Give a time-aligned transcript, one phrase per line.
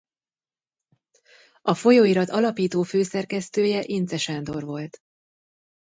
[1.61, 4.97] A folyóirat alapító-főszerkesztője Incze Sándor volt.